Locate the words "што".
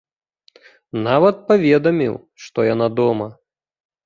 2.47-2.59